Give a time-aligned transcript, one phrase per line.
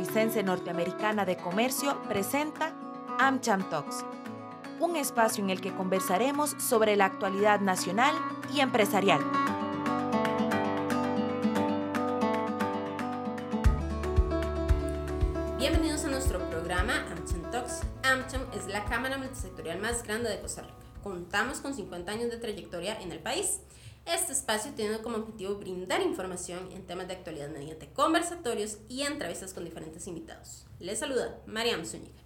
[0.00, 2.72] Costarricense Norteamericana de Comercio presenta
[3.18, 4.02] AmCham Talks,
[4.78, 8.14] un espacio en el que conversaremos sobre la actualidad nacional
[8.54, 9.20] y empresarial.
[15.58, 17.82] Bienvenidos a nuestro programa AmCham Talks.
[18.02, 20.74] AmCham es la cámara multisectorial más grande de Costa Rica.
[21.02, 23.60] Contamos con 50 años de trayectoria en el país
[24.06, 29.54] este espacio tiene como objetivo brindar información en temas de actualidad mediante conversatorios y entrevistas
[29.54, 30.66] con diferentes invitados.
[30.78, 32.22] Les saluda Mariam Zúñiga.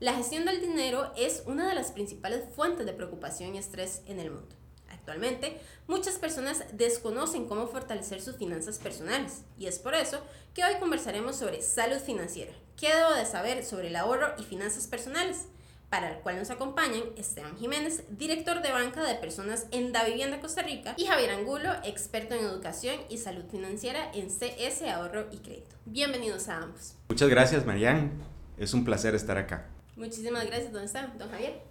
[0.00, 4.20] La gestión del dinero es una de las principales fuentes de preocupación y estrés en
[4.20, 4.54] el mundo.
[4.90, 10.20] Actualmente, muchas personas desconocen cómo fortalecer sus finanzas personales y es por eso
[10.54, 12.52] que hoy conversaremos sobre salud financiera.
[12.76, 15.46] ¿Qué debo de saber sobre el ahorro y finanzas personales?
[15.94, 20.40] Para el cual nos acompañan Esteban Jiménez, director de banca de personas en Da Vivienda
[20.40, 25.36] Costa Rica, y Javier Angulo, experto en educación y salud financiera en CS Ahorro y
[25.36, 25.76] Crédito.
[25.84, 26.96] Bienvenidos a ambos.
[27.08, 28.10] Muchas gracias, Marian.
[28.58, 29.68] Es un placer estar acá.
[29.94, 31.16] Muchísimas gracias, don Esteban.
[31.16, 31.62] Don Javier.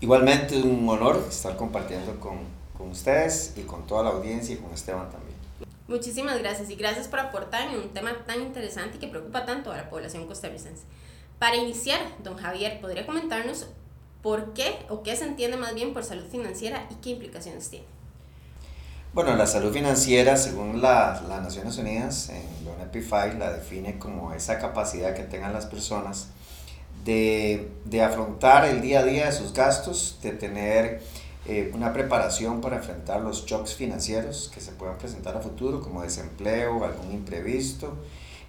[0.00, 2.38] Igualmente un honor estar compartiendo con,
[2.76, 5.36] con ustedes y con toda la audiencia y con Esteban también.
[5.88, 9.72] Muchísimas gracias y gracias por aportar en un tema tan interesante y que preocupa tanto
[9.72, 10.84] a la población costarricense.
[11.38, 13.66] Para iniciar, don Javier, ¿podría comentarnos
[14.22, 17.86] por qué o qué se entiende más bien por salud financiera y qué implicaciones tiene?
[19.14, 24.58] Bueno, la salud financiera, según las Naciones Unidas, en la UNEP la define como esa
[24.58, 26.28] capacidad que tengan las personas
[27.04, 31.02] de, de afrontar el día a día de sus gastos, de tener
[31.46, 36.02] eh, una preparación para enfrentar los shocks financieros que se puedan presentar a futuro, como
[36.02, 37.96] desempleo, algún imprevisto,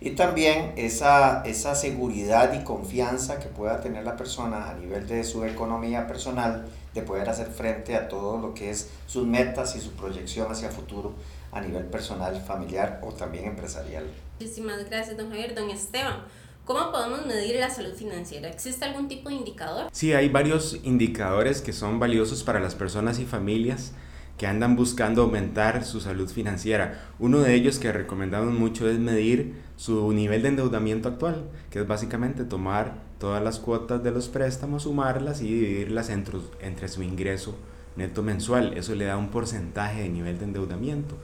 [0.02, 5.24] y también esa, esa seguridad y confianza que pueda tener la persona a nivel de
[5.24, 9.82] su economía personal, de poder hacer frente a todo lo que es sus metas y
[9.82, 11.14] su proyección hacia futuro
[11.52, 14.06] a nivel personal, familiar o también empresarial.
[14.40, 15.54] Muchísimas gracias, don Javier.
[15.54, 16.24] Don Esteban,
[16.70, 18.48] ¿Cómo podemos medir la salud financiera?
[18.48, 19.88] ¿Existe algún tipo de indicador?
[19.92, 23.94] Sí, hay varios indicadores que son valiosos para las personas y familias
[24.40, 27.12] que andan buscando aumentar su salud financiera.
[27.20, 31.88] Uno de ellos que recomendamos mucho es medir su nivel de endeudamiento actual, que es
[31.88, 37.58] básicamente tomar todas las cuotas de los préstamos, sumarlas y dividirlas entre, entre su ingreso
[37.98, 38.78] neto mensual.
[38.78, 41.18] Eso le da un porcentaje de nivel de endeudamiento.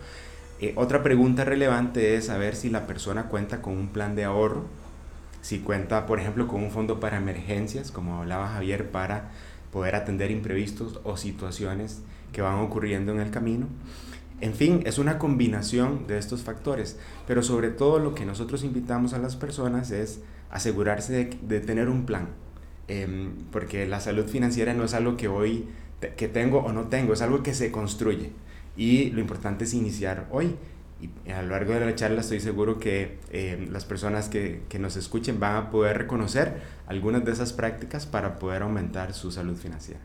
[0.59, 4.65] Eh, otra pregunta relevante es saber si la persona cuenta con un plan de ahorro,
[5.41, 9.31] si cuenta, por ejemplo, con un fondo para emergencias, como hablaba Javier, para
[9.71, 12.01] poder atender imprevistos o situaciones
[12.31, 13.67] que van ocurriendo en el camino.
[14.41, 19.13] En fin, es una combinación de estos factores, pero sobre todo lo que nosotros invitamos
[19.13, 20.19] a las personas es
[20.49, 22.29] asegurarse de, tener un plan,
[22.87, 25.67] em, porque la salud financiera no es algo que hoy
[26.17, 28.31] que tengo o no tengo, es algo que se construye
[28.77, 30.55] y lo importante es iniciar hoy.
[31.01, 34.79] Y a lo largo de la charla estoy seguro que em, las personas que, que
[34.79, 39.55] nos escuchen van a poder reconocer algunas de esas prácticas para poder aumentar su salud
[39.57, 39.99] financiera.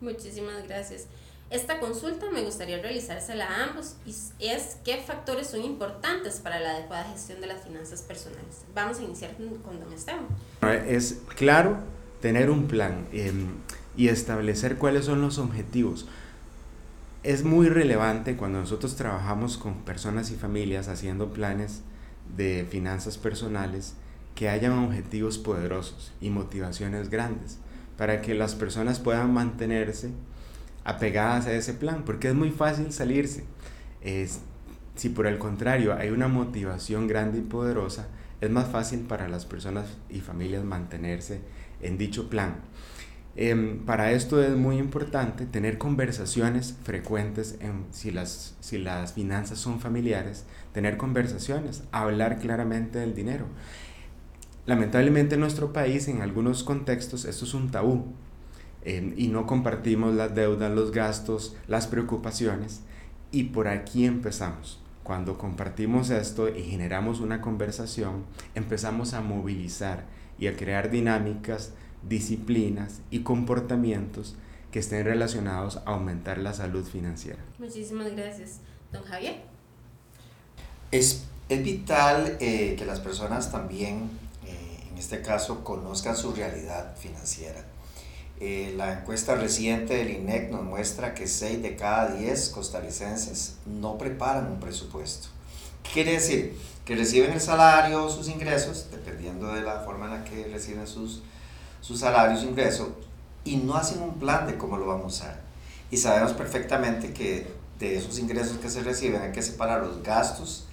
[0.00, 1.08] Muchísimas gracias.
[1.50, 4.10] Esta consulta me gustaría realizársela a ambos y
[4.46, 8.64] es qué factores son importantes para la adecuada gestión de las finanzas personales.
[8.74, 10.26] Vamos a iniciar con don Esteban.
[10.86, 11.78] Es claro
[12.20, 13.48] tener un plan em,
[13.96, 16.06] y establecer cuáles son los objetivos.
[17.22, 21.80] Es muy relevante cuando nosotros trabajamos con personas y familias haciendo planes
[22.36, 23.94] de finanzas personales
[24.34, 27.56] que hayan objetivos poderosos y motivaciones grandes
[27.96, 30.10] para que las personas puedan mantenerse
[30.84, 33.44] apegadas a ese plan, porque es muy fácil salirse.
[34.00, 34.40] Es,
[34.94, 38.08] si por el contrario hay una motivación grande y poderosa,
[38.40, 41.40] es más fácil para las personas y familias mantenerse
[41.82, 42.56] en dicho plan.
[43.36, 49.60] Em, para esto es muy importante tener conversaciones frecuentes en, si, las, si las finanzas
[49.60, 53.46] son familiares, tener conversaciones, hablar claramente del dinero.
[54.66, 58.12] Lamentablemente en nuestro país, en algunos contextos, esto es un tabú
[58.84, 62.80] y no compartimos las deudas, los gastos, las preocupaciones.
[63.30, 64.80] Y por aquí empezamos.
[65.02, 68.24] Cuando compartimos esto y generamos una conversación,
[68.54, 70.04] empezamos a movilizar
[70.38, 71.72] y a crear dinámicas,
[72.06, 74.36] disciplinas y comportamientos
[74.70, 77.38] que estén relacionados a aumentar la salud financiera.
[77.58, 78.60] Muchísimas gracias.
[78.92, 79.42] Don Javier.
[80.90, 84.10] Es, es vital eh, que las personas también,
[84.46, 87.64] eh, en este caso, conozcan su realidad financiera
[88.40, 93.98] eh, la encuesta reciente del INEC nos muestra que 6 de cada 10 costarricenses no
[93.98, 95.28] preparan un presupuesto.
[95.82, 96.56] ¿Qué quiere decir?
[96.84, 100.86] Que reciben el salario o sus ingresos, dependiendo de la forma en la que reciben
[100.86, 101.22] sus,
[101.80, 102.88] sus salarios e ingresos,
[103.44, 105.40] y no hacen un plan de cómo lo vamos a usar.
[105.90, 107.46] Y sabemos perfectamente que
[107.80, 110.67] de esos ingresos que se reciben hay que separar los gastos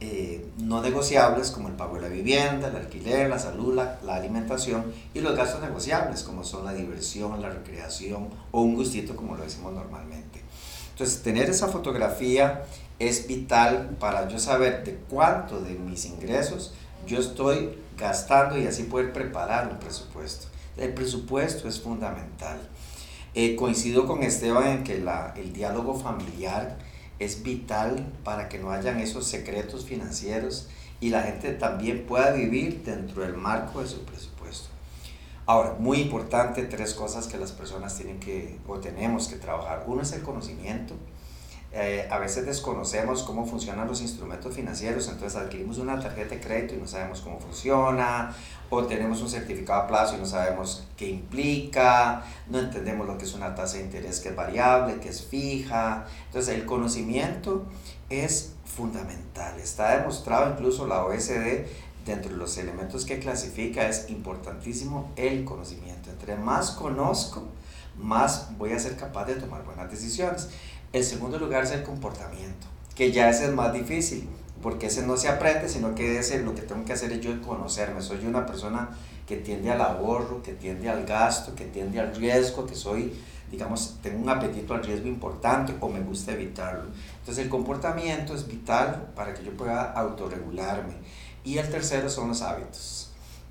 [0.00, 4.16] eh, no negociables como el pago de la vivienda, el alquiler, la salud, la, la,
[4.16, 9.36] alimentación y los gastos negociables como son la diversión, la recreación o un gustito como
[9.36, 10.42] lo decimos normalmente.
[10.90, 12.64] Entonces, tener esa fotografía
[12.98, 16.74] es vital para yo saber de cuánto de mis ingresos
[17.06, 20.48] yo estoy gastando y así poder preparar un presupuesto.
[20.76, 22.58] El presupuesto es fundamental.
[23.34, 26.78] Eh, coincido con Esteban en que la, el diálogo familiar
[27.18, 30.68] es vital para que no hayan esos secretos financieros
[31.00, 34.68] y la gente también pueda vivir dentro del marco de su presupuesto.
[35.46, 39.84] Ahora, muy importante, tres cosas que las personas tienen que o tenemos que trabajar.
[39.86, 40.94] Uno es el conocimiento.
[41.78, 46.74] Eh, a veces desconocemos cómo funcionan los instrumentos financieros, entonces adquirimos una tarjeta de crédito
[46.74, 48.34] y no sabemos cómo funciona,
[48.70, 53.26] o tenemos un certificado a plazo y no sabemos qué implica, no entendemos lo que
[53.26, 56.06] es una tasa de interés que es variable, que es fija.
[56.28, 57.66] Entonces el conocimiento
[58.08, 59.60] es fundamental.
[59.60, 61.66] Está demostrado incluso la OSD
[62.06, 66.08] dentro de los elementos que clasifica es importantísimo el conocimiento.
[66.08, 67.42] Entre más conozco,
[67.98, 70.48] más voy a ser capaz de tomar buenas decisiones.
[70.92, 74.28] El segundo lugar es el comportamiento, que ya ese es más difícil
[74.62, 77.40] porque ese no se aprende, sino que ese lo que tengo que hacer es yo
[77.42, 78.00] conocerme.
[78.02, 78.88] Soy una persona
[79.26, 83.12] que tiende al ahorro, que tiende al gasto, que tiende al riesgo, que soy,
[83.50, 86.86] digamos, tengo un apetito al riesgo importante o me gusta evitarlo.
[87.20, 90.94] Entonces el comportamiento es vital para que yo pueda autorregularme.
[91.44, 93.05] Y el tercero son los hábitos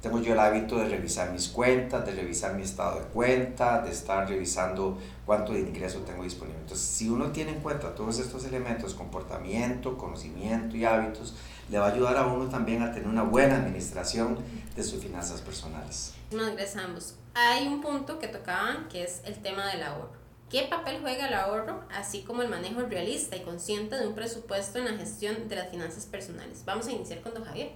[0.06, 3.90] tengo yo el hábito de revisar mis cuentas, de revisar mi estado de cuenta, de
[3.90, 6.60] estar revisando cuánto de ingreso tengo disponible.
[6.62, 11.34] Entonces, si uno tiene en cuenta todos estos elementos, comportamiento, conocimiento y hábitos,
[11.72, 14.38] le va a ayudar a uno también a tener una buena administración
[14.76, 16.14] de sus finanzas personales.
[16.32, 17.16] A ambos.
[17.34, 20.12] Hay un punto que tocaban que es el tema del ahorro.
[20.52, 24.78] ¿Qué papel juega el ahorro, así como el manejo realista y consciente de un presupuesto
[24.78, 26.62] en la gestión de las finanzas personales?
[26.64, 27.72] Vamos a iniciar con don Javier.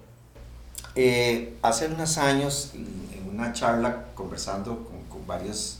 [0.95, 5.80] Eh, hace unos años, en una charla conversando con, con varias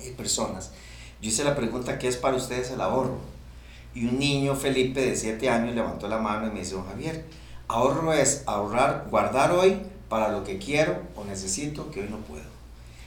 [0.00, 0.70] eh, personas,
[1.20, 3.18] yo hice la pregunta, ¿qué es para ustedes el ahorro?
[3.94, 7.24] Y un niño, Felipe, de 7 años, levantó la mano y me dice, don Javier,
[7.68, 12.44] ahorro es ahorrar, guardar hoy para lo que quiero o necesito que hoy no puedo.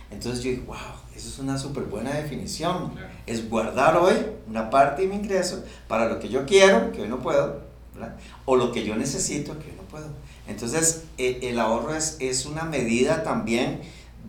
[0.10, 0.78] Entonces yo dije, wow,
[1.16, 2.94] eso es una súper buena definición.
[3.26, 4.16] Es guardar hoy
[4.48, 7.62] una parte de mi ingreso para lo que yo quiero, que hoy no puedo,
[8.46, 10.08] o lo que yo necesito, que hoy no puedo.
[10.48, 13.82] Entonces, eh, el ahorro es, es una medida también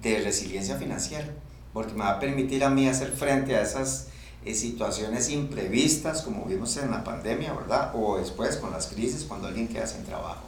[0.03, 1.29] de resiliencia financiera,
[1.73, 4.09] porque me va a permitir a mí hacer frente a esas
[4.45, 7.93] eh, situaciones imprevistas, como vimos en la pandemia, ¿verdad?
[7.95, 10.43] O después con las crisis, cuando alguien queda sin trabajo.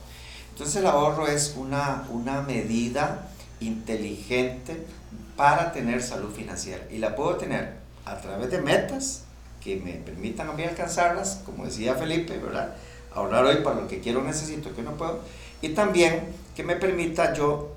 [0.50, 3.28] Entonces, el ahorro es una, una medida
[3.60, 4.84] inteligente
[5.36, 6.86] para tener salud financiera.
[6.90, 7.74] Y la puedo tener
[8.04, 9.24] a través de metas
[9.62, 12.74] que me permitan a mí alcanzarlas, como decía Felipe, ¿verdad?
[13.14, 15.20] Ahorrar hoy para lo que quiero, necesito, que no puedo
[15.62, 16.20] y también
[16.54, 17.74] que me permita yo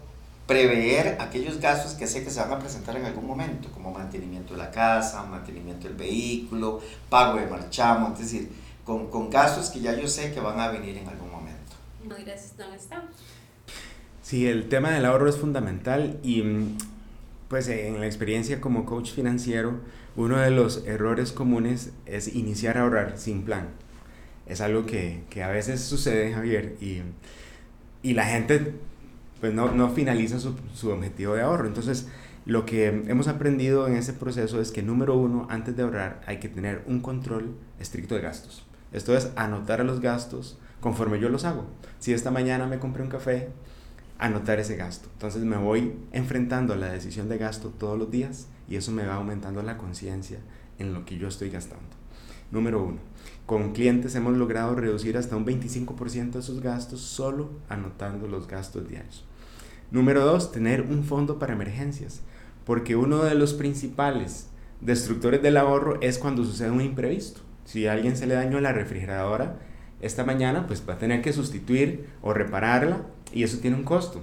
[0.47, 4.53] prever aquellos gastos que sé que se van a presentar en algún momento, como mantenimiento
[4.53, 8.49] de la casa, mantenimiento del vehículo, pago de marchamo, es decir,
[8.85, 11.53] con, con gastos que ya yo sé que van a venir en algún momento.
[12.03, 13.03] No, gracias, don está.
[14.21, 16.77] Sí, el tema del ahorro es fundamental y mm,
[17.47, 19.79] pues en la experiencia como coach financiero,
[20.15, 23.69] uno de los errores comunes es iniciar a ahorrar sin plan.
[24.45, 27.01] Es algo que, que a veces sucede, Javier, y
[28.03, 28.75] y la gente
[29.39, 31.67] pues no, no finaliza su, su, objetivo de ahorro.
[31.67, 32.07] Entonces,
[32.45, 36.37] lo que hemos aprendido en ese proceso es que número uno, antes de ahorrar, hay
[36.37, 38.65] que tener un control estricto de gastos.
[38.93, 41.65] Esto es anotar los gastos conforme yo los hago.
[41.99, 43.49] Si esta mañana me compré un café,
[44.19, 45.09] anotar ese gasto.
[45.13, 49.05] Entonces me voy enfrentando a la decisión de gasto todos los días y eso me
[49.05, 50.39] va aumentando la conciencia
[50.79, 51.83] en lo que yo estoy gastando.
[52.51, 52.99] Número uno.
[53.45, 58.87] Con clientes hemos logrado reducir hasta un 25% de sus gastos solo anotando los gastos
[58.87, 59.25] diarios.
[59.91, 62.21] Número dos, tener un fondo para emergencias,
[62.65, 64.47] porque uno de los principales
[64.79, 67.41] destructores del ahorro es cuando sucede un imprevisto.
[67.65, 69.59] Si a alguien se le dañó la refrigeradora
[70.01, 73.01] esta mañana, pues va a tener que sustituir o repararla
[73.33, 74.21] y eso tiene un costo.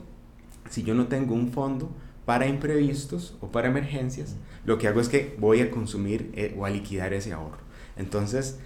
[0.71, 1.91] Si yo no tengo un fondo
[2.25, 6.65] para imprevistos o para emergencias, lo que hago es que voy a consumir eh, o
[6.65, 7.59] a liquidar ese ahorro.
[7.97, 8.59] Entonces,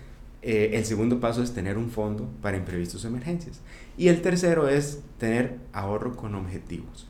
[0.46, 3.62] eh, el segundo paso es tener un fondo para imprevistos o emergencias.
[3.96, 7.08] Y el tercero es tener ahorro con objetivos,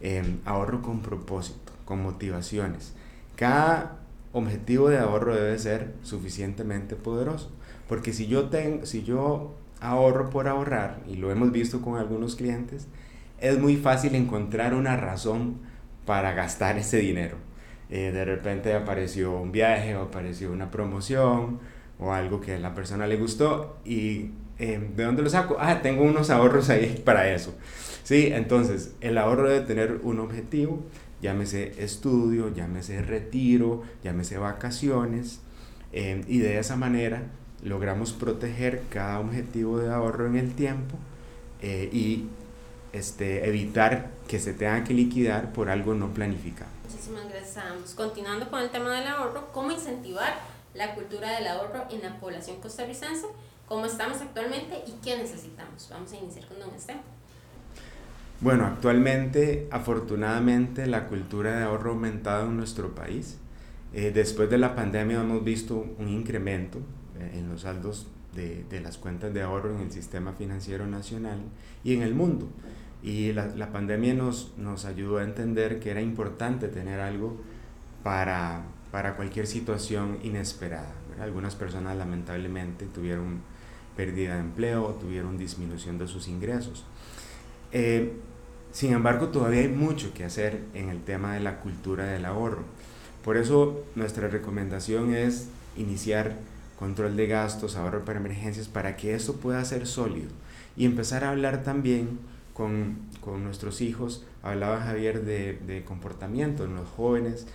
[0.00, 2.94] em, ahorro con propósito, con motivaciones.
[3.36, 3.98] Cada
[4.32, 7.50] objetivo de ahorro debe ser suficientemente poderoso.
[7.86, 12.34] Porque si yo, tengo, si yo ahorro por ahorrar, y lo hemos visto con algunos
[12.34, 12.86] clientes,
[13.40, 15.56] es muy fácil encontrar una razón
[16.06, 17.36] para gastar ese dinero.
[17.90, 21.60] Eh, de repente apareció un viaje o apareció una promoción
[21.98, 25.56] o algo que a la persona le gustó y eh, ¿de dónde lo saco?
[25.58, 27.54] Ah, tengo unos ahorros ahí para eso.
[28.02, 30.82] Sí, entonces el ahorro debe tener un objetivo,
[31.22, 35.40] llámese estudio, llámese retiro, llámese vacaciones,
[35.92, 37.22] eh, y de esa manera
[37.62, 40.96] logramos proteger cada objetivo de ahorro en el tiempo
[41.62, 42.26] eh, y
[42.92, 46.70] este, evitar que se tenga que liquidar por algo no planificado.
[46.88, 47.94] Muchísimas gracias.
[47.94, 50.34] Continuando con el tema del ahorro, ¿cómo incentivar
[50.74, 53.26] la cultura del ahorro en la población costarricense?
[53.66, 55.88] ¿Cómo estamos actualmente y qué necesitamos?
[55.90, 57.02] Vamos a iniciar con don Esteban.
[58.40, 63.38] Bueno, actualmente, afortunadamente, la cultura de ahorro ha aumentado en nuestro país.
[63.94, 66.78] Eh, después de la pandemia hemos visto un incremento
[67.18, 71.38] eh, en los saldos de, de, las cuentas de ahorro en el sistema financiero nacional
[71.84, 72.48] y en el mundo.
[73.02, 77.36] Y la, la pandemia nos, nos ayudó a entender que era importante tener algo
[78.02, 78.64] para,
[78.94, 80.92] para cualquier situación inesperada.
[81.20, 83.40] Algunas personas lamentablemente tuvieron
[83.96, 86.84] pérdida de empleo, tuvieron disminución de sus ingresos.
[87.72, 88.12] Eh,
[88.70, 92.62] sin embargo, todavía hay mucho que hacer en el tema de la cultura del ahorro.
[93.24, 96.36] Por eso nuestra recomendación es iniciar
[96.78, 100.30] control de gastos, ahorro para emergencias, para que esto pueda ser sólido.
[100.76, 102.20] Y empezar a hablar también
[102.52, 104.24] con, con nuestros hijos.
[104.44, 107.48] Hablaba Javier de, de, comportamiento en los jóvenes.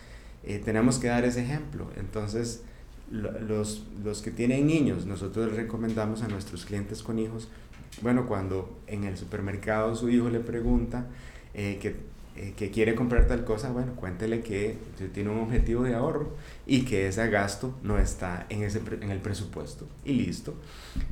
[0.43, 1.89] Eh, tenemos que dar ese ejemplo.
[1.97, 2.63] Entonces,
[3.11, 7.49] los, los que tienen niños, nosotros les recomendamos a nuestros clientes con hijos,
[8.01, 11.07] bueno, cuando en el supermercado su hijo le pregunta
[11.53, 11.95] eh, que
[12.39, 14.77] eh, que quiere comprar tal cosa, bueno, cuéntele que
[15.13, 19.19] tiene un objetivo de ahorro y que ese gasto no está en, ese, en el
[19.19, 19.89] presupuesto.
[20.05, 20.53] Y listo.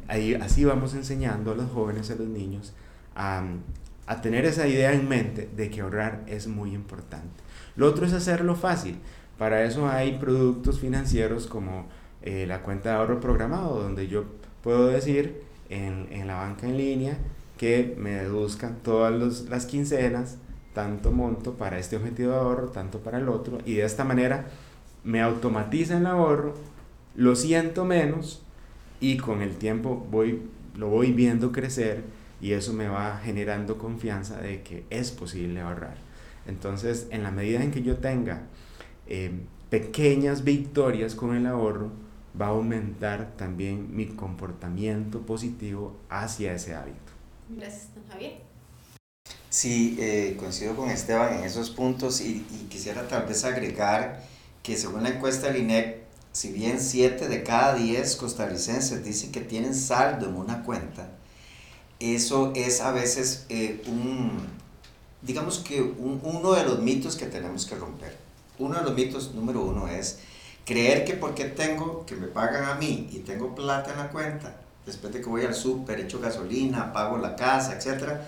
[0.08, 2.74] Ahí, así vamos enseñando a los jóvenes, a los niños,
[3.14, 3.44] a,
[4.06, 7.44] a tener esa idea en mente de que ahorrar es muy importante.
[7.76, 8.98] Lo otro es hacerlo fácil.
[9.38, 11.88] Para eso hay productos financieros como
[12.22, 14.26] eh, la cuenta de ahorro programado, donde yo
[14.64, 17.18] puedo decir en, en la banca en línea
[17.58, 20.38] que me deduzcan todas las quincenas
[20.78, 24.46] tanto monto para este objetivo de ahorro, tanto para el otro, y de esta manera
[25.04, 26.54] me automatiza el ahorro,
[27.16, 28.44] lo siento menos
[29.00, 30.44] y con el tiempo voy,
[30.76, 32.04] lo voy viendo crecer
[32.40, 35.98] y eso me va generando confianza de que es posible ahorrar.
[36.46, 38.44] Entonces, en la medida en que yo tenga
[39.10, 39.32] eh,
[39.70, 41.92] pequeñas victorias con el ahorro,
[42.40, 47.12] va a aumentar también mi comportamiento positivo hacia ese hábito.
[47.50, 48.42] Gracias, don Javier.
[49.50, 54.24] Sí, eh, coincido con Esteban en esos puntos y, y, quisiera tal vez agregar
[54.62, 56.02] que según la encuesta del INEC,
[56.34, 61.10] si bien 7 de cada 10 costarricenses dicen que tienen saldo en una cuenta,
[62.00, 64.32] eso es a veces eh, un,
[65.22, 68.27] digamos que un, uno de los mitos que tenemos que romper.
[68.60, 70.20] Uno de los mitos número uno es
[70.66, 74.58] creer que porque tengo, que me pagan a mí y tengo plata en la cuenta,
[74.86, 78.28] después de que voy al súper, echo gasolina, pago la casa, etcétera,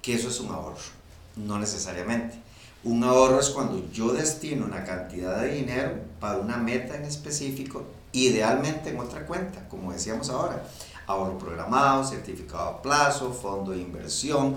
[0.00, 0.76] que eso es un ahorro.
[1.36, 2.38] No necesariamente.
[2.84, 7.84] Un ahorro es cuando yo destino una cantidad de dinero para una meta en específico,
[8.12, 10.62] idealmente en otra cuenta, como decíamos ahora.
[11.08, 14.56] Ahorro programado, certificado a plazo, fondo de inversión.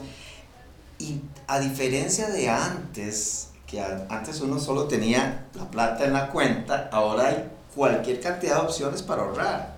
[0.99, 6.89] Y a diferencia de antes, que antes uno solo tenía la plata en la cuenta,
[6.91, 9.77] ahora hay cualquier cantidad de opciones para ahorrar.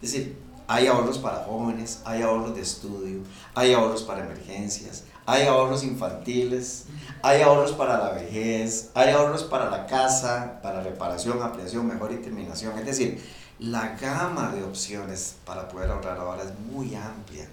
[0.00, 0.38] Es decir,
[0.68, 3.22] hay ahorros para jóvenes, hay ahorros de estudio,
[3.54, 6.84] hay ahorros para emergencias, hay ahorros infantiles,
[7.22, 12.16] hay ahorros para la vejez, hay ahorros para la casa, para reparación, ampliación, mejor y
[12.16, 12.78] terminación.
[12.78, 13.20] Es decir,
[13.58, 17.48] la gama de opciones para poder ahorrar ahora es muy amplia.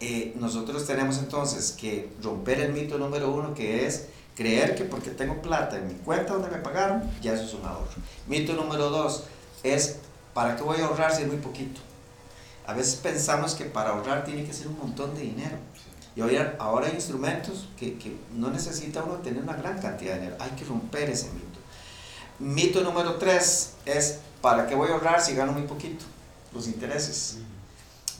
[0.00, 4.06] Eh, nosotros tenemos entonces que romper el mito número uno que es
[4.36, 7.64] creer que porque tengo plata en mi cuenta donde me pagaron, ya eso es un
[7.64, 7.90] ahorro.
[8.26, 9.24] Mito número dos
[9.62, 9.98] es,
[10.32, 11.80] ¿para qué voy a ahorrar si es muy poquito?
[12.66, 15.56] A veces pensamos que para ahorrar tiene que ser un montón de dinero.
[16.16, 20.20] Y ahora, ahora hay instrumentos que, que, no necesita uno tener una gran cantidad de
[20.20, 20.36] dinero.
[20.40, 21.58] Hay que romper ese mito.
[22.38, 26.04] Mito número tres es, ¿para qué voy a ahorrar si gano muy poquito?
[26.52, 27.38] Los intereses.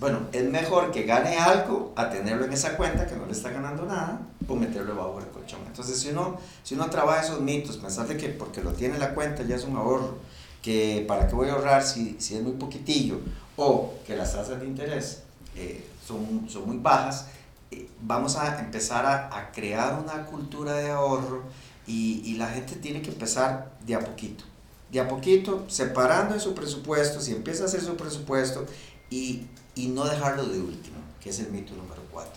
[0.00, 3.50] Bueno, es mejor que gane algo a tenerlo en esa cuenta que no le está
[3.50, 5.60] ganando nada, por meterlo bajo el colchón.
[5.66, 9.00] Entonces, si uno, si uno trabaja esos mitos, pensar de que porque lo tiene en
[9.00, 10.16] la cuenta ya es un ahorro,
[10.62, 13.20] que para qué voy a ahorrar si, si es muy poquitillo,
[13.56, 15.22] o que las tasas de interés
[15.54, 17.26] eh, son, son muy bajas,
[17.70, 21.42] eh, vamos a empezar a, a, crear una cultura de ahorro
[21.86, 24.44] y, y, la gente tiene que empezar de a poquito.
[24.90, 28.64] De a poquito, separando en su presupuesto, si empieza a hacer su presupuesto
[29.10, 32.32] y, y no dejarlo de último, que es el mito número 4.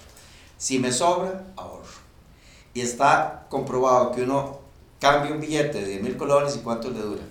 [0.57, 1.83] Si me sobra, ahorro.
[2.73, 4.59] Y está comprobado que uno
[4.99, 7.21] cambia un billete de 10 mil colones y cuánto le dura.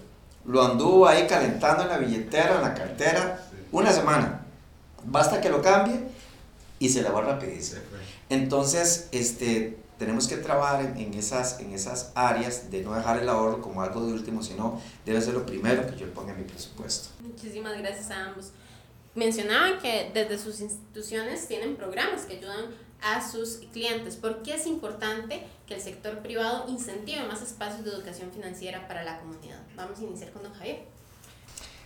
[0.44, 4.44] Lo anduvo ahí calentando en la billetera, en la cartera, una semana.
[5.04, 6.00] Basta que lo cambie
[6.78, 7.80] y se le va rapidísimo.
[8.28, 13.62] Entonces, este, tenemos que trabajar en, esas, en esas áreas de no dejar el ahorro
[13.62, 17.10] como algo de último, sino debe ser lo primero que yo ponga en mi presupuesto.
[17.20, 18.50] Muchísimas gracias a ambos.
[19.14, 22.66] Mencionaban que desde sus instituciones tienen programas que ayudan
[23.02, 24.16] a sus clientes.
[24.16, 29.02] ¿Por qué es importante que el sector privado incentive más espacios de educación financiera para
[29.02, 29.60] la comunidad?
[29.76, 30.80] Vamos a iniciar con don Javier.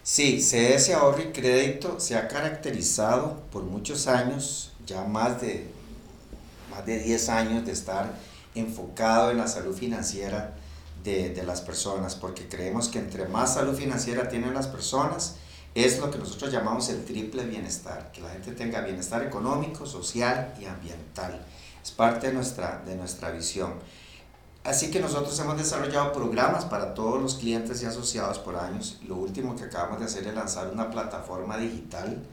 [0.03, 5.77] Sí, CS Ahorro y Crédito se ha caracterizado por muchos años, ya más de
[6.85, 8.13] de 10 años de estar
[8.55, 10.55] enfocado en la salud financiera
[11.03, 15.37] de, de, las personas, porque creemos que entre más salud financiera tienen las personas,
[15.85, 20.55] es lo que nosotros llamamos el triple bienestar, que la gente tenga bienestar económico, social
[20.59, 21.45] y ambiental.
[21.83, 23.75] Es parte de nuestra, de nuestra visión.
[24.65, 29.01] Así que nosotros hemos desarrollado programas para todos los clientes y asociados por años.
[29.07, 32.27] Lo último que acabamos de hacer es lanzar una plataforma digital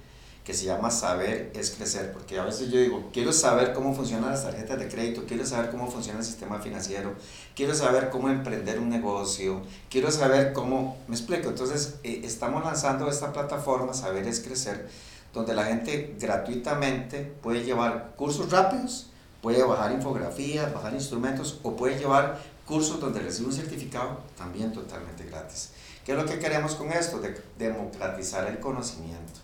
[0.44, 4.32] que se llama Saber es Crecer, porque a veces yo digo, quiero saber cómo funcionan
[4.32, 7.14] las tarjetas de crédito, quiero saber cómo funciona el sistema financiero,
[7.56, 13.10] quiero saber cómo emprender un negocio, quiero saber cómo, me explico, entonces eh, estamos lanzando
[13.10, 14.90] esta plataforma Saber es Crecer,
[15.34, 19.08] donde la gente gratuitamente puede llevar cursos rápidos,
[19.42, 25.24] puede bajar infografías, bajar instrumentos o puede llevar cursos donde recibe un certificado también totalmente
[25.24, 25.72] gratis.
[26.06, 27.20] ¿Qué es lo que queremos con esto?
[27.20, 29.40] De democratizar el conocimiento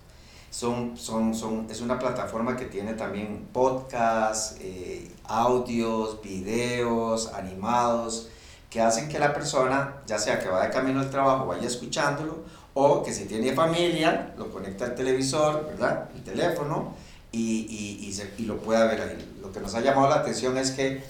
[0.49, 8.29] son, son, son, es una plataforma que tiene también podcasts, eh, audios, videos, animados,
[8.69, 12.43] que hacen que la persona, ya sea que va de camino al trabajo, vaya escuchándolo,
[12.73, 16.09] o que si tiene familia, lo conecta al televisor, ¿verdad?
[16.15, 16.93] El teléfono,
[17.31, 19.37] y, y, y, se, y lo pueda ver ahí.
[19.41, 21.03] Lo que nos ha llamado la atención es que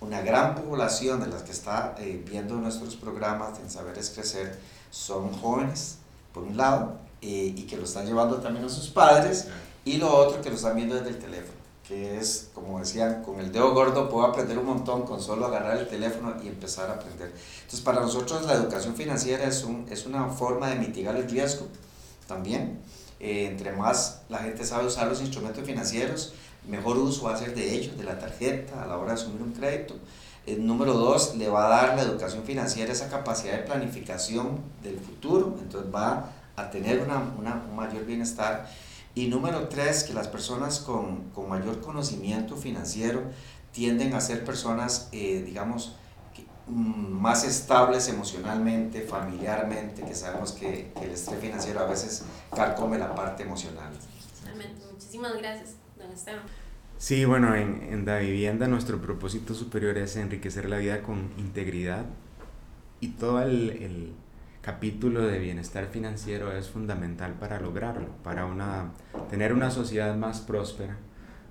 [0.00, 4.58] una gran población de las que está eh, viendo nuestros programas en Saberes Crecer
[4.90, 5.98] son jóvenes,
[6.32, 9.48] por un lado, y que lo están llevando también a sus padres,
[9.84, 13.38] y lo otro que lo están viendo desde el teléfono, que es, como decían, con
[13.40, 16.94] el dedo gordo puedo aprender un montón con solo agarrar el teléfono y empezar a
[16.94, 17.32] aprender.
[17.56, 21.66] Entonces, para nosotros la educación financiera es, un, es una forma de mitigar el riesgo
[22.26, 22.80] también.
[23.20, 26.34] Eh, entre más la gente sabe usar los instrumentos financieros,
[26.66, 29.42] mejor uso va a hacer de ellos, de la tarjeta, a la hora de asumir
[29.42, 29.94] un crédito.
[30.46, 34.98] El número dos, le va a dar la educación financiera esa capacidad de planificación del
[34.98, 38.68] futuro, entonces va a tener una, una, un mayor bienestar.
[39.14, 43.22] Y número tres, que las personas con, con mayor conocimiento financiero
[43.72, 45.96] tienden a ser personas, eh, digamos,
[46.66, 46.72] mm,
[47.20, 53.14] más estables emocionalmente, familiarmente, que sabemos que, que, el estrés financiero a veces carcome la
[53.14, 53.92] parte emocional.
[54.90, 56.42] Muchísimas gracias, don Esteban.
[56.98, 62.04] Sí, bueno, en, en la vivienda nuestro propósito superior es enriquecer la vida con integridad
[63.00, 64.12] y todo el, el
[64.64, 68.92] capítulo de bienestar financiero es fundamental para lograrlo, para una,
[69.28, 70.96] tener una sociedad más próspera,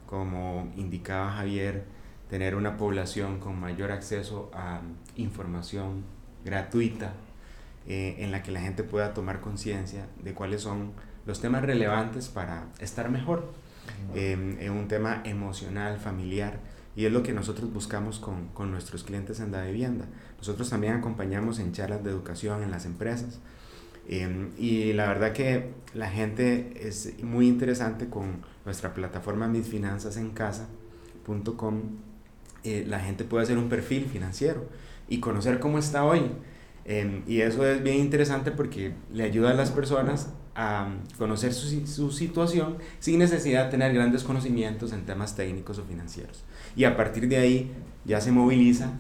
[0.08, 1.86] como indicaba Javier,
[2.28, 4.82] tener una población con mayor acceso a
[5.16, 6.04] información
[6.44, 7.14] gratuita
[7.88, 10.94] eh, en la que la gente pueda tomar conciencia de cuáles son
[11.28, 13.54] los temas relevantes para estar mejor.
[14.16, 16.58] Eh, en un tema emocional, familiar,
[16.96, 20.06] y es lo que nosotros buscamos con, con nuestros clientes en la vivienda.
[20.38, 23.40] Nosotros también acompañamos en charlas de educación en las empresas.
[24.08, 31.82] Em, y la verdad que la gente es muy interesante con nuestra plataforma misfinansasencasa.com.
[32.64, 34.68] Eh, la gente puede hacer un perfil financiero
[35.08, 36.24] y conocer cómo está hoy.
[36.86, 40.88] Em, y eso es bien interesante porque le ayuda a las personas a
[41.18, 46.44] conocer su, su, situación sin necesidad de tener grandes conocimientos en temas técnicos o financieros.
[46.76, 47.72] Y a partir de ahí
[48.06, 48.92] ya se moviliza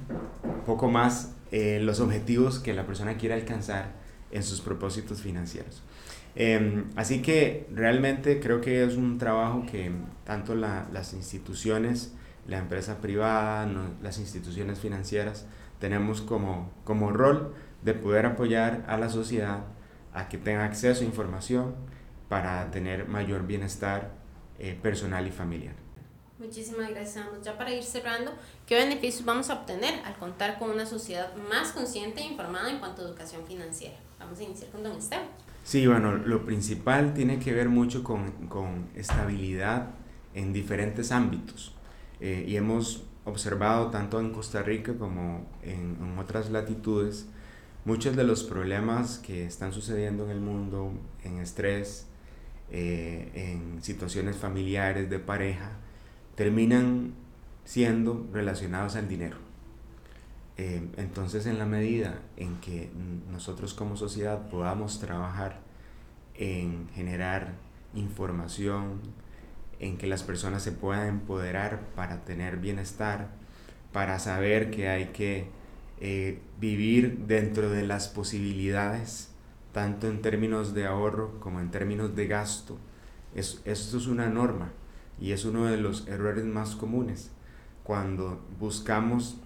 [0.44, 3.92] un poco más eh, los objetivos que la persona quiere alcanzar
[4.32, 5.84] en sus propósitos financieros.
[6.36, 9.92] Eh, así que realmente creo que es un trabajo que
[10.24, 12.14] tanto la, las instituciones,
[12.48, 15.46] la empresa privada, no, las instituciones financieras,
[15.80, 19.66] tenemos como, como rol de poder apoyar a la sociedad
[20.14, 21.76] a que tenga acceso a información
[22.30, 24.12] para tener mayor bienestar
[24.60, 25.76] eh, personal y familiar.
[26.40, 28.32] Muchísimas gracias, Ya para ir cerrando,
[28.66, 32.80] ¿qué beneficios vamos a obtener al contar con una sociedad más consciente e informada en
[32.80, 33.96] cuanto a educación financiera?
[34.20, 35.28] Vamos a iniciar con don Esteban.
[35.64, 39.92] Sí, bueno, lo principal tiene que ver mucho con, con estabilidad
[40.34, 41.74] en diferentes ámbitos.
[42.20, 47.28] Eh, y hemos observado tanto en Costa Rica como en, en otras latitudes
[47.86, 50.92] muchos de los problemas que están sucediendo en el mundo,
[51.24, 52.08] en estrés,
[52.72, 55.72] eh, en situaciones familiares, de pareja,
[56.36, 57.14] terminan
[57.66, 59.38] siendo relacionados al dinero.
[60.58, 62.90] Eh, entonces, en la medida en que
[63.32, 65.62] nosotros como sociedad podamos trabajar
[66.36, 67.54] en generar
[67.96, 69.02] información,
[69.80, 73.30] en que las personas se puedan empoderar para tener bienestar,
[73.92, 75.48] para saber que hay que
[76.00, 79.30] eh, vivir dentro de las posibilidades,
[79.72, 82.78] tanto en términos de ahorro como en términos de gasto.
[83.36, 84.72] Es, esto es una norma
[85.20, 87.32] y es uno de los errores más comunes
[87.84, 89.38] cuando buscamos,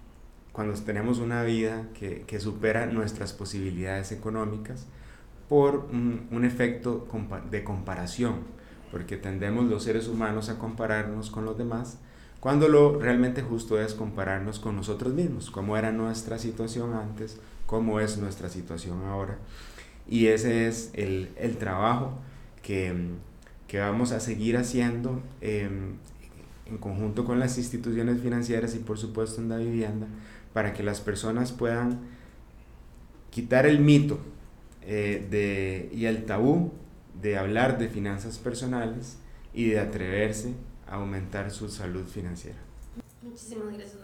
[0.52, 4.86] cuando tenemos una vida que, que supera nuestras posibilidades económicas
[5.50, 7.08] por un, un efecto
[7.50, 8.36] de comparación,
[8.92, 12.00] porque tendemos los seres humanos a compararnos con los demás
[12.39, 18.00] cuando lo realmente justo es compararnos con nosotros mismos, cómo era nuestra situación antes, cómo
[18.00, 19.38] es nuestra situación ahora.
[20.08, 22.13] Y ese es el, el trabajo
[22.62, 22.93] que,
[23.67, 25.95] que, vamos a seguir haciendo em,
[26.65, 30.08] en conjunto con las instituciones financieras y por supuesto en la vivienda,
[30.54, 32.00] para que las personas puedan
[33.32, 34.19] quitar el mito
[34.84, 36.71] eh, de, y el tabú
[37.21, 39.17] de hablar de finanzas personales
[39.54, 40.54] y de atreverse
[40.89, 42.58] aumentar su salud financiera.
[43.21, 43.97] Muchísimas gracias,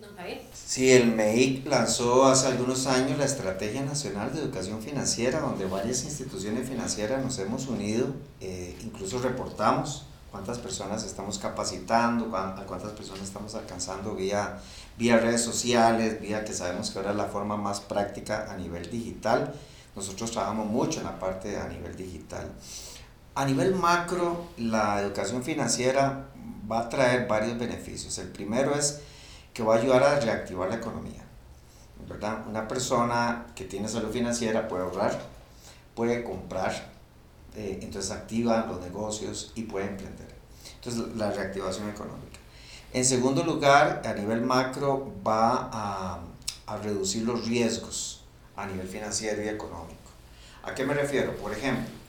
[0.00, 0.42] don Javier.
[0.52, 6.04] Sí, el MEIC lanzó hace algunos años la Estrategia Nacional de Educación Financiera, donde varias
[6.04, 8.06] instituciones financieras nos hemos unido,
[8.40, 14.58] eh, incluso reportamos cuántas personas estamos capacitando, a cuántas personas estamos alcanzando vía,
[14.98, 18.90] vía redes sociales, vía que sabemos que ahora es la forma más práctica a nivel
[18.90, 19.52] digital.
[19.94, 22.50] Nosotros trabajamos mucho en la parte a nivel digital.
[23.34, 26.26] A nivel macro, la educación financiera
[26.70, 28.18] va a traer varios beneficios.
[28.18, 29.00] El primero es
[29.54, 31.22] que va a ayudar a reactivar la economía.
[32.06, 32.46] ¿verdad?
[32.46, 35.18] Una persona que tiene salud financiera puede ahorrar,
[35.94, 36.92] puede comprar,
[37.56, 40.28] eh, entonces activa los negocios y puede emprender.
[40.74, 42.38] Entonces la reactivación económica.
[42.92, 46.20] En segundo lugar, a nivel macro va a,
[46.66, 48.24] a reducir los riesgos
[48.56, 49.96] a nivel financiero y económico.
[50.64, 51.34] ¿A qué me refiero?
[51.36, 52.01] Por ejemplo,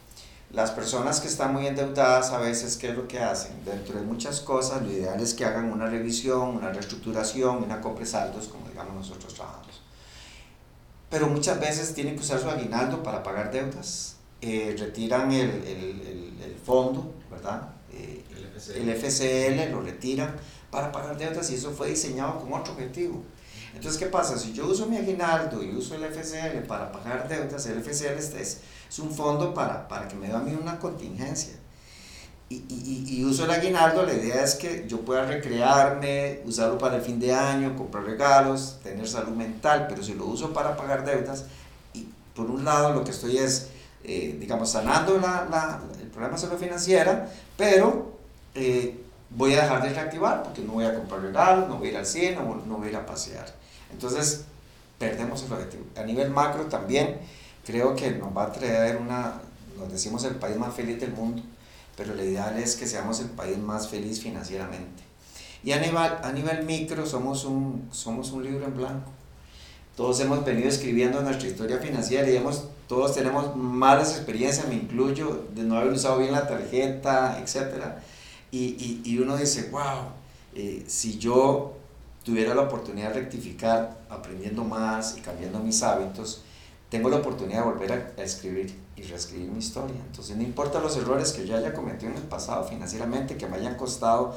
[0.54, 3.66] las personas que están muy endeudadas a veces, ¿qué es lo que hacen?
[3.66, 8.06] Dentro de muchas cosas, lo ideal es que hagan una revisión, una reestructuración, una compra
[8.06, 9.82] de saldos, como digamos nosotros trabajamos.
[11.10, 14.14] Pero muchas veces tienen que usar su aguinaldo para pagar deudas
[14.46, 17.70] eh, retiran el, el, el, fondo, ¿verdad?
[17.94, 18.26] Eh,
[18.76, 19.72] el, FCL.
[19.72, 20.36] lo retiran
[20.70, 23.24] para pagar deudas y eso fue diseñado con otro objetivo.
[23.74, 24.38] Entonces, ¿qué pasa?
[24.38, 28.34] Si yo uso mi aguinaldo y uso el FCL para pagar deudas, el FCL es,
[28.90, 31.54] es un fondo para, para que me dé a mí una contingencia.
[32.50, 36.98] Y, y, y, uso el aguinaldo, la idea es que yo pueda recrearme, usarlo para
[36.98, 41.04] el fin de año, comprar regalos, tener salud mental, pero si lo uso para pagar
[41.04, 41.46] deudas,
[41.96, 43.70] y por un lado lo que estoy es
[44.06, 48.18] eh, digamos, sanando la, la, el problema salud financiera, pero
[48.54, 51.92] eh, voy a dejar de reactivar porque no voy a comprar regalos, no voy a
[51.92, 53.46] ir al cine, no, no voy a ir a pasear.
[53.94, 54.46] Entonces,
[55.00, 55.84] perdemos el objetivo.
[55.96, 57.20] A nivel macro también
[57.66, 59.42] creo que nos va a traer una,
[59.78, 61.42] nos decimos el país más feliz del mundo,
[61.96, 65.04] pero lo ideal es que seamos el país más feliz financieramente.
[65.64, 69.12] Y a nivel, a nivel micro somos un, somos un libro en blanco.
[69.96, 75.48] Todos hemos venido escribiendo nuestra historia financiera y hemos todos tenemos malas experiencias, me incluyo,
[75.56, 77.76] de no haber usado bien la tarjeta, etc.
[78.52, 80.12] Y, y, y uno dice, wow,
[80.54, 81.78] eh, si yo
[82.24, 86.44] tuviera la oportunidad de rectificar, aprendiendo más y cambiando mis hábitos,
[86.90, 90.00] tengo la oportunidad de volver a, a, escribir y reescribir mi historia.
[90.06, 93.58] Entonces, no importa los errores que yo haya cometido en el pasado financieramente, que me
[93.58, 94.36] hayan costado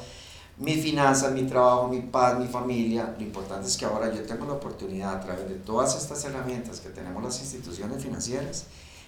[0.57, 3.13] mis finanzas, mi trabajo, mi paz, mi familia.
[3.17, 6.79] Lo importante es que ahora yo tengo la oportunidad a través de todas estas herramientas
[6.79, 8.65] que tenemos las instituciones financieras,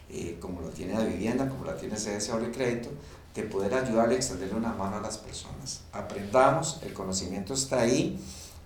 [0.10, 2.89] eh, como lo tiene la vivienda, como la tiene CS Ahorro y Crédito,
[3.34, 5.82] de poder ayudarle a extenderle una mano a las personas.
[5.92, 8.20] Aprendamos, el conocimiento está ahí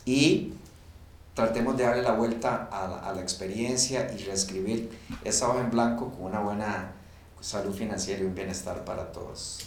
[0.06, 0.54] y
[1.34, 4.90] tratemos de darle la vuelta a la, a la experiencia y reescribir
[5.24, 6.92] esa hoja en blanco con una buena
[7.42, 9.60] salud financiera y un bienestar para todos.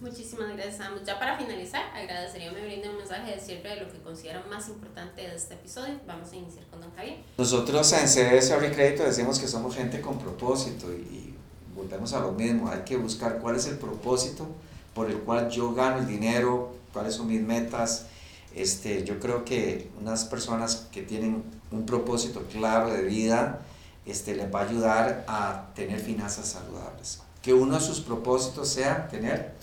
[0.00, 1.02] Muchísimas gracias, Amos.
[1.04, 4.48] Ya para finalizar, agradecería que me brinden un mensaje de cierre de lo que consideran
[4.50, 5.94] más importante de este episodio.
[6.06, 7.18] Vamos a iniciar con don Javier.
[7.38, 11.34] Nosotros en CS Crédito decimos que somos gente con propósito y, y
[11.74, 12.68] volvemos a lo mismo.
[12.68, 14.46] Hay que buscar cuál es el propósito
[14.94, 18.06] por el cual yo gano el dinero, cuáles son mis metas.
[18.54, 23.60] Este, yo creo que unas personas que tienen un propósito claro de vida
[24.06, 27.20] este, les va a ayudar a tener finanzas saludables.
[27.42, 29.54] Que uno de sus propósitos sea tener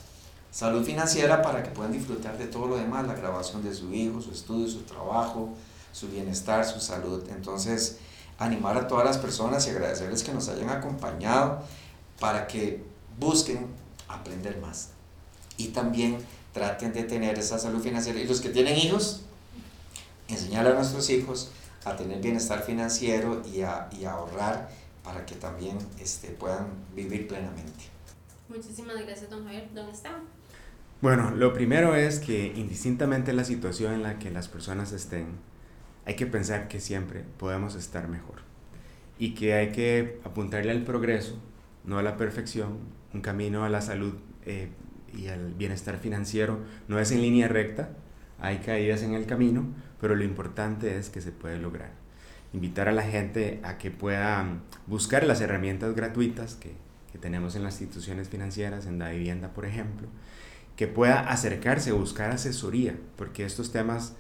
[0.52, 4.22] salud financiera para que puedan disfrutar de todo lo demás, la grabación de su hijo,
[4.22, 5.50] su estudio, su trabajo,
[5.94, 7.24] su bienestar, su salud.
[7.30, 7.98] Entonces,
[8.38, 11.62] animar a todas las personas y agradecerles que nos hayan acompañado
[12.20, 12.84] para que
[13.18, 13.68] busquen
[14.10, 14.90] aprender más
[15.62, 16.18] y también
[16.54, 18.20] traten de tener esa salud financiera.
[18.20, 19.22] Y los que tienen hijos,
[20.28, 21.52] enseñar a nuestros hijos
[21.86, 24.70] a tener bienestar financiero y a, y a ahorrar
[25.04, 27.86] para que también este, puedan vivir plenamente.
[28.50, 29.70] Muchísimas gracias, don Javier.
[29.74, 30.16] ¿Dónde están?
[31.02, 35.40] Bueno, lo primero es que indistintamente la situación en la que las personas estén,
[36.06, 38.42] hay que pensar que siempre podemos estar mejor
[39.18, 41.38] y que hay que apuntarle al progreso,
[41.86, 42.80] no a la perfección.
[43.14, 44.14] Un camino a la salud
[44.46, 44.70] eh,
[45.16, 47.90] y al bienestar financiero no es en línea recta,
[48.40, 49.66] hay caídas en el camino,
[50.00, 51.92] pero lo importante es que se puede lograr.
[52.54, 54.46] Invitar a la gente a que pueda
[54.88, 56.74] buscar las herramientas gratuitas que,
[57.12, 60.08] que tenemos en las instituciones financieras, en la vivienda, por ejemplo,
[60.76, 64.16] que pueda acercarse, buscar asesoría, porque estos temas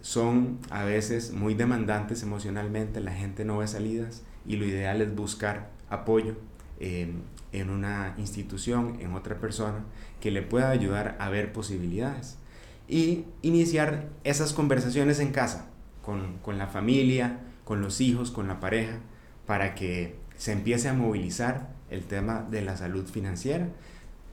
[0.00, 5.14] son a veces muy demandantes emocionalmente, la gente no ve salidas y lo ideal es
[5.14, 6.36] buscar apoyo
[6.80, 9.84] en una institución, en otra persona,
[10.20, 12.38] que le pueda ayudar a ver posibilidades.
[12.88, 15.66] Y iniciar esas conversaciones en casa,
[16.02, 18.98] con, con la familia, con los hijos, con la pareja,
[19.46, 23.68] para que se empiece a movilizar el tema de la salud financiera.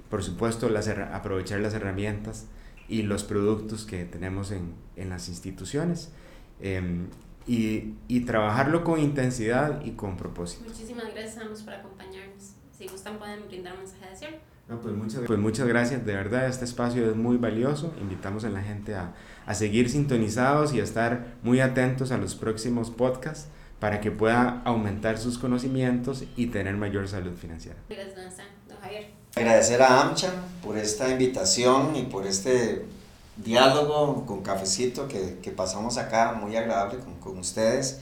[0.10, 2.46] Por supuesto, las, aprovechar las herramientas
[2.88, 6.12] y los productos que tenemos en, en las instituciones.
[6.62, 7.08] Em,
[7.48, 10.64] y, y, trabajarlo con intensidad y con propósito.
[10.68, 12.15] Muchísimas gracias, ambos por acompañarnos.
[12.78, 14.40] Si gustan, pueden brindar un mensaje de cierre.
[14.68, 18.50] No, pues, muchas, pues muchas gracias, de verdad este espacio es muy valioso, invitamos a
[18.50, 19.14] la gente a,
[19.46, 23.48] a seguir sintonizados y a estar muy atentos a los próximos podcasts
[23.80, 27.78] para que pueda aumentar sus conocimientos y tener mayor salud financiera.
[27.88, 28.16] Gracias,
[28.68, 29.12] don Javier.
[29.36, 30.34] Agradecer a AmCham
[30.64, 32.86] por esta invitación y por este
[33.38, 38.00] diálogo con cafecito que, que pasamos acá, muy agradable con, con, ustedes.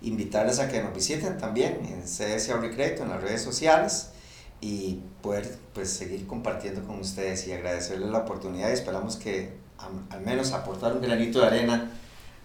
[0.00, 4.12] Invitarles a que nos visiten también en CS Crédito, en las redes sociales
[4.60, 9.54] y poder pues, seguir compartiendo con ustedes y agradecerles la oportunidad esperamos que
[10.10, 11.90] al menos aportar un granito de arena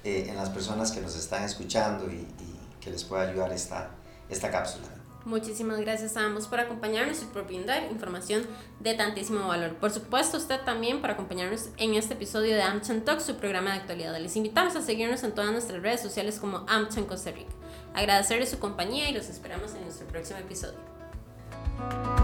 [0.04, 3.92] eh, en las personas que nos están escuchando y, y que les pueda ayudar esta,
[4.30, 4.88] esta cápsula.
[5.24, 8.44] Muchísimas gracias a ambos por acompañarnos y por brindar información
[8.80, 9.76] de tantísimo valor.
[9.76, 13.78] Por supuesto, usted también por acompañarnos en este episodio de AmChan Talk, su programa de
[13.78, 14.18] actualidad.
[14.20, 17.52] Les invitamos a seguirnos en todas nuestras redes sociales como AmChan Costa Rica.
[17.94, 20.91] Agradecerles su compañía y los esperamos en nuestro próximo episodio.
[21.82, 22.21] Bye.